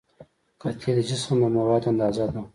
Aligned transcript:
کتلې 0.61 0.91
د 0.97 0.99
جسم 1.09 1.35
د 1.41 1.43
موادو 1.57 1.87
اندازه 1.91 2.25
ده. 2.33 2.41